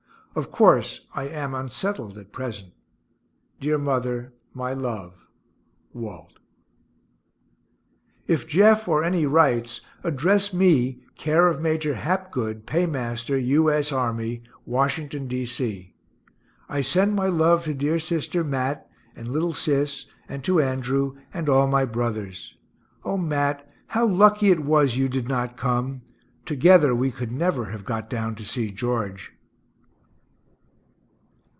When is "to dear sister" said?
17.65-18.41